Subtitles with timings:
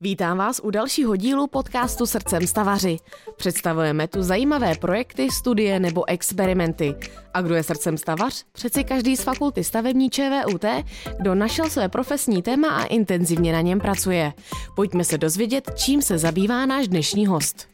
[0.00, 2.96] Vítám vás u dalšího dílu podcastu Srdcem stavaři.
[3.36, 6.94] Představujeme tu zajímavé projekty, studie nebo experimenty.
[7.34, 8.44] A kdo je srdcem stavař?
[8.52, 10.64] Přeci každý z fakulty stavební ČVUT,
[11.18, 14.32] kdo našel své profesní téma a intenzivně na něm pracuje.
[14.76, 17.68] Pojďme se dozvědět, čím se zabývá náš dnešní host.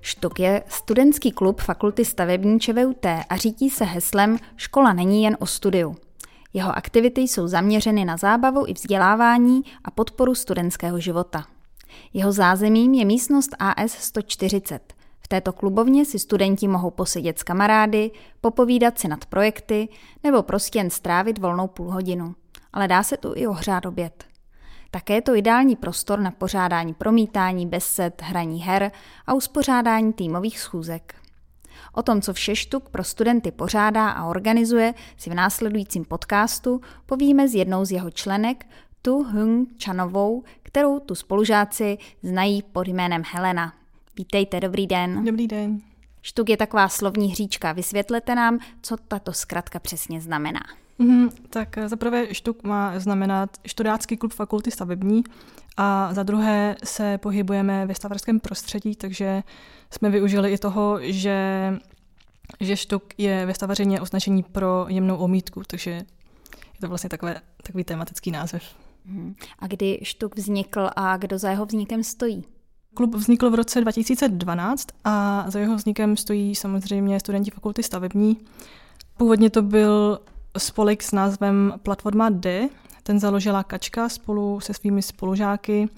[0.00, 5.46] Štuk je studentský klub fakulty stavební ČVUT a řídí se heslem Škola není jen o
[5.46, 5.96] studiu.
[6.54, 11.44] Jeho aktivity jsou zaměřeny na zábavu i vzdělávání a podporu studentského života.
[12.12, 14.94] Jeho zázemím je místnost AS 140.
[15.20, 19.88] V této klubovně si studenti mohou posedět s kamarády, popovídat si nad projekty
[20.22, 22.34] nebo prostě jen strávit volnou půl hodinu.
[22.72, 24.24] Ale dá se tu i ohřát oběd.
[24.90, 28.92] Také je to ideální prostor na pořádání promítání, besed, hraní her
[29.26, 31.23] a uspořádání týmových schůzek.
[31.92, 37.48] O tom, co vše štuk pro studenty pořádá a organizuje, si v následujícím podcastu povíme
[37.48, 38.66] s jednou z jeho členek,
[39.02, 43.74] Tu Hung Chanovou, kterou tu spolužáci znají pod jménem Helena.
[44.16, 45.24] Vítejte, dobrý den.
[45.24, 45.80] Dobrý den.
[46.22, 47.72] Štuk je taková slovní hříčka.
[47.72, 50.60] Vysvětlete nám, co tato zkratka přesně znamená.
[50.98, 55.24] Mm, tak za prvé štuk má znamenat študácký klub fakulty stavební
[55.76, 59.42] a za druhé se pohybujeme ve stavarském prostředí, takže
[59.90, 61.72] jsme využili i toho, že,
[62.60, 67.84] že štuk je ve stavařině označení pro jemnou omítku, takže je to vlastně takové, takový
[67.84, 68.62] tematický název.
[69.04, 69.34] Mhm.
[69.58, 72.44] A kdy štuk vznikl a kdo za jeho vznikem stojí?
[72.94, 78.36] Klub vznikl v roce 2012 a za jeho vznikem stojí samozřejmě studenti fakulty stavební.
[79.16, 80.20] Původně to byl
[80.58, 82.68] spolek s názvem Platforma D.
[83.02, 85.88] Ten založila Kačka spolu se svými spolužáky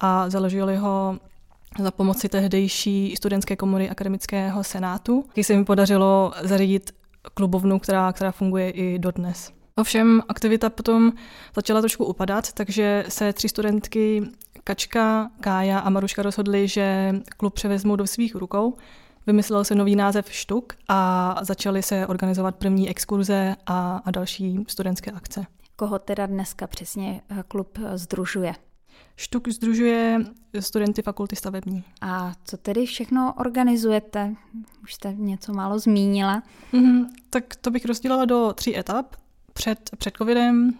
[0.00, 1.18] a založili ho
[1.78, 6.90] za pomoci tehdejší studentské komory akademického senátu, kdy se mi podařilo zařídit
[7.34, 9.52] klubovnu, která, která funguje i dodnes.
[9.76, 11.12] Ovšem aktivita potom
[11.54, 14.22] začala trošku upadat, takže se tři studentky
[14.64, 18.76] Kačka, Kája a Maruška rozhodly, že klub převezmou do svých rukou.
[19.26, 25.10] Vymyslel se nový název Štuk a začaly se organizovat první exkurze a, a další studentské
[25.10, 25.46] akce.
[25.76, 28.54] Koho teda dneska přesně eh, klub združuje?
[29.16, 30.18] Štuk združuje
[30.60, 31.84] studenty fakulty stavební.
[32.00, 34.34] A co tedy všechno organizujete?
[34.82, 36.42] Už jste něco málo zmínila.
[36.72, 39.16] Mm-hmm, tak to bych rozdělila do tří etap.
[39.52, 40.74] Před, před covidem,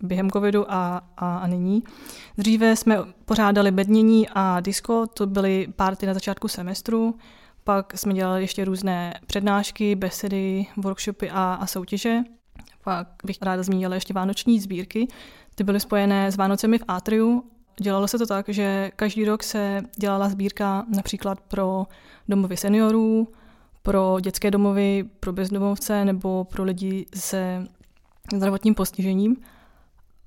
[0.00, 1.82] během covidu a, a, a nyní.
[2.38, 7.14] Dříve jsme pořádali bednění a disko, to byly párty na začátku semestru.
[7.64, 12.18] Pak jsme dělali ještě různé přednášky, besedy, workshopy a, a soutěže.
[12.84, 15.08] Pak bych ráda zmínila ještě vánoční sbírky.
[15.54, 17.44] Ty byly spojené s Vánocemi v Atriu
[17.80, 21.86] Dělalo se to tak, že každý rok se dělala sbírka například pro
[22.28, 23.28] domovy seniorů,
[23.82, 27.66] pro dětské domovy, pro bezdomovce nebo pro lidi se
[28.36, 29.36] zdravotním postižením.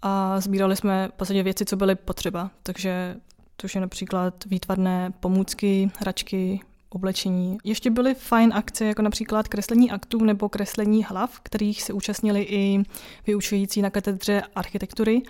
[0.01, 2.51] A sbírali jsme v podstatě věci, co byly potřeba.
[2.63, 3.15] Takže
[3.55, 6.59] to je například výtvarné pomůcky, hračky,
[6.95, 7.57] oblečení.
[7.63, 12.83] Ještě byly fajn akce, jako například kreslení aktů nebo kreslení hlav, kterých se účastnili i
[13.27, 15.21] vyučující na katedře architektury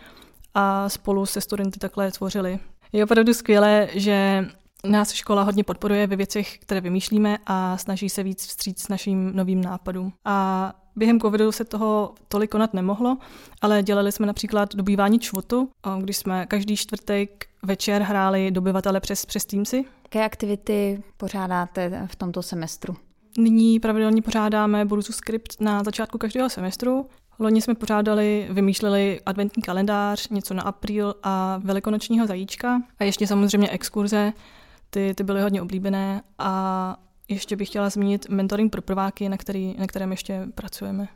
[0.54, 2.60] a spolu se studenty takhle tvořili.
[2.94, 4.48] Je opravdu skvělé, že
[4.88, 9.36] nás škola hodně podporuje ve věcech, které vymýšlíme a snaží se víc vstříct s naším
[9.36, 10.14] novým nápadům.
[10.26, 13.18] A během covidu se toho tolik konat nemohlo,
[13.62, 19.46] ale dělali jsme například dobývání čvotu, když jsme každý čtvrtek večer hráli dobyvatele přes, přes
[19.46, 19.86] Teamsy.
[20.06, 22.96] Jaké aktivity pořádáte v tomto semestru?
[23.38, 27.10] Nyní pravidelně pořádáme Borusu Script na začátku každého semestru.
[27.40, 33.70] Loni jsme pořádali, vymýšleli adventní kalendář, něco na apríl a velikonočního zajíčka a ještě samozřejmě
[33.70, 34.34] exkurze,
[34.90, 39.76] ty, ty byly hodně oblíbené a ještě bych chtěla zmínit mentoring pro prváky, na, který,
[39.80, 41.08] na kterém ještě pracujeme.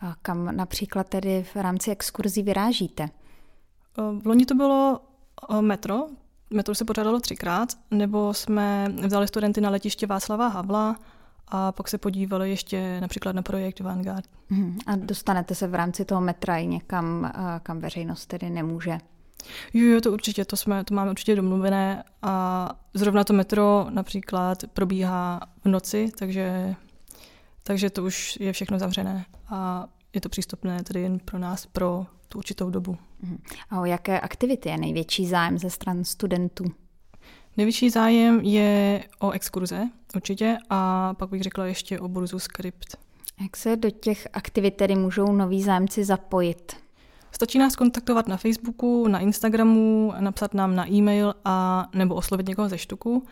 [0.00, 3.08] A kam například tedy v rámci exkurzí vyrážíte?
[3.96, 5.00] V loni to bylo
[5.60, 6.06] metro,
[6.50, 10.96] metro se pořádalo třikrát, nebo jsme vzali studenty na letiště Václava Havla,
[11.48, 14.24] a pak se podívali ještě například na projekt Vanguard.
[14.50, 14.78] Hmm.
[14.86, 17.32] A dostanete se v rámci toho metra i někam,
[17.62, 18.98] kam veřejnost tedy nemůže?
[19.74, 24.64] Jo, jo, to určitě, to, jsme, to máme určitě domluvené a zrovna to metro například
[24.72, 26.74] probíhá v noci, takže,
[27.62, 32.06] takže to už je všechno zavřené a je to přístupné tedy jen pro nás pro
[32.28, 32.96] tu určitou dobu.
[33.70, 36.64] A o jaké aktivity je největší zájem ze stran studentů?
[37.56, 42.96] Největší zájem je o exkurze určitě a pak bych řekla ještě o Burzu Script.
[43.42, 46.76] Jak se do těch aktivit tedy můžou noví zájemci zapojit?
[47.32, 52.68] Stačí nás kontaktovat na Facebooku, na Instagramu, napsat nám na e-mail a nebo oslovit někoho
[52.68, 53.26] ze štuku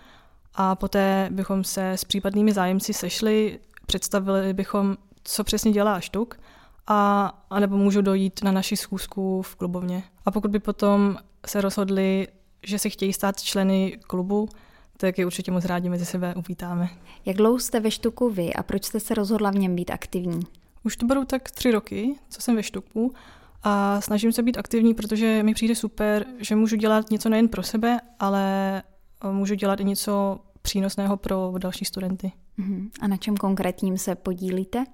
[0.54, 6.38] a poté bychom se s případnými zájemci sešli, představili bychom, co přesně dělá štuk
[6.86, 10.02] a, a nebo můžou dojít na naši schůzku v klubovně.
[10.24, 11.16] A pokud by potom
[11.46, 12.28] se rozhodli,
[12.62, 14.48] že si chtějí stát členy klubu,
[14.96, 16.88] tak je určitě moc rádi mezi sebe uvítáme.
[17.24, 20.40] Jak dlouho jste ve Štuku vy a proč jste se rozhodla v něm být aktivní?
[20.82, 23.14] Už to budou tak tři roky, co jsem ve Štuku
[23.62, 27.62] a snažím se být aktivní, protože mi přijde super, že můžu dělat něco nejen pro
[27.62, 28.82] sebe, ale
[29.30, 32.32] můžu dělat i něco přínosného pro další studenty.
[32.58, 32.90] Uh-huh.
[33.00, 34.84] A na čem konkrétním se podílíte?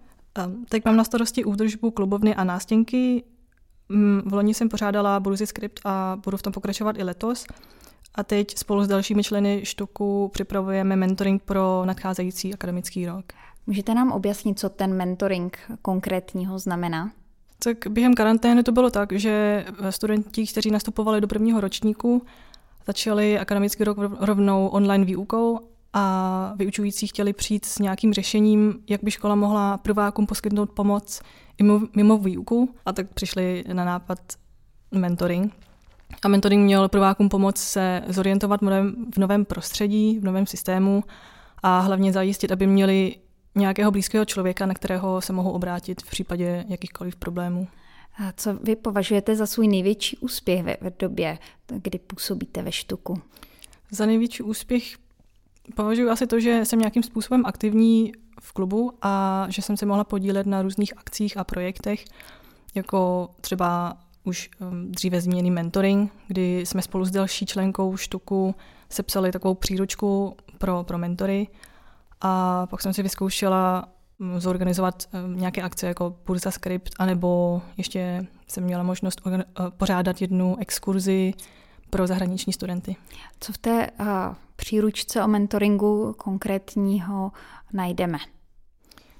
[0.68, 3.24] Teď mám na starosti údržbu klubovny a nástěnky.
[3.90, 7.46] Um, v loni jsem pořádala Buruzi Script a budu v tom pokračovat i letos.
[8.14, 13.24] A teď spolu s dalšími členy štuku připravujeme mentoring pro nadcházející akademický rok.
[13.66, 17.12] Můžete nám objasnit, co ten mentoring konkrétního znamená?
[17.64, 22.22] Tak během karantény to bylo tak, že studenti, kteří nastupovali do prvního ročníku,
[22.86, 25.58] začali akademický rok rovnou online výukou
[25.92, 31.22] a vyučující chtěli přijít s nějakým řešením, jak by škola mohla prvákům poskytnout pomoc
[31.62, 32.74] mimo, mimo výuku.
[32.86, 34.18] A tak přišli na nápad
[34.92, 35.54] mentoring.
[36.22, 41.04] A mentoring měl prvákům pomoct se zorientovat v novém, v novém prostředí, v novém systému
[41.62, 43.16] a hlavně zajistit, aby měli
[43.54, 47.68] nějakého blízkého člověka, na kterého se mohou obrátit v případě jakýchkoliv problémů.
[48.18, 53.22] A co vy považujete za svůj největší úspěch ve době, kdy působíte ve štuku?
[53.90, 54.96] Za největší úspěch
[55.74, 60.04] považuji asi to, že jsem nějakým způsobem aktivní v klubu a že jsem se mohla
[60.04, 62.04] podílet na různých akcích a projektech,
[62.74, 68.54] jako třeba už um, dříve zmíněný mentoring, kdy jsme spolu s další členkou štuku
[68.88, 71.48] sepsali takovou příručku pro, pro mentory
[72.20, 73.88] a pak jsem si vyzkoušela
[74.18, 80.20] um, zorganizovat um, nějaké akce jako Burza Script, anebo ještě jsem měla možnost uh, pořádat
[80.20, 81.34] jednu exkurzi
[81.90, 82.96] pro zahraniční studenty.
[83.40, 84.06] Co v té uh,
[84.60, 87.32] příručce o mentoringu konkrétního
[87.72, 88.18] najdeme?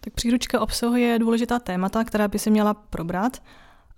[0.01, 3.43] Tak příručka obsahuje důležitá témata, která by se měla probrat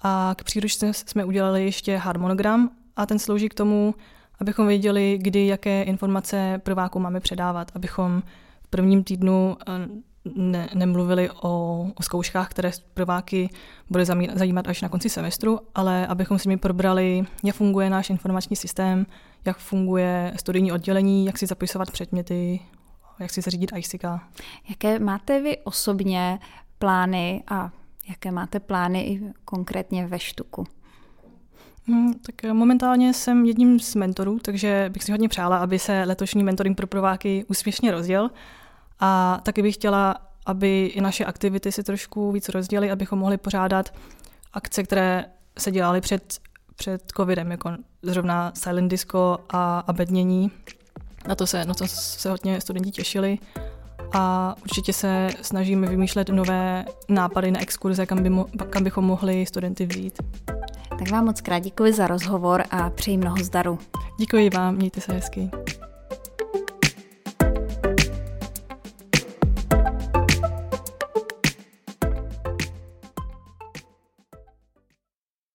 [0.00, 3.94] a k příručce jsme udělali ještě harmonogram a ten slouží k tomu,
[4.41, 8.23] abychom věděli, kdy jaké informace prvákům máme předávat, abychom
[8.62, 13.50] v prvním týdnu eh, ne, nemluvili o, o zkouškách, které prváky
[13.90, 14.04] bude
[14.34, 19.06] zajímat až na konci semestru, ale abychom si mi probrali, jak funguje náš informační systém,
[19.44, 22.60] jak funguje studijní oddělení, jak si zapisovat předměty,
[23.19, 24.04] jak si zařídit ICK.
[24.69, 26.38] Jaké máte vy osobně
[26.78, 27.70] plány a
[28.08, 30.66] jaké máte plány i konkrétně ve štuku?
[31.86, 36.44] Hmm, tak momentálně jsem jedním z mentorů, takže bych si hodně přála, aby se letošní
[36.44, 38.30] mentoring pro prváky úspěšně rozděl.
[39.04, 40.16] A taky bych chtěla,
[40.46, 43.94] aby i naše aktivity se trošku víc rozděly, abychom mohli pořádat
[44.52, 45.25] akce, které
[45.58, 46.38] se dělaly před,
[46.76, 47.70] před covidem, jako
[48.02, 50.50] zrovna silent disco a, a bednění.
[51.28, 53.38] Na to se, na to se hodně studenti těšili
[54.12, 59.46] a určitě se snažíme vymýšlet nové nápady na exkurze, kam, by mo- kam bychom mohli
[59.46, 60.22] studenty vzít.
[60.98, 63.78] Tak vám moc krát děkuji za rozhovor a přeji mnoho zdaru.
[64.19, 65.50] Děkuji vám, mějte se hezky.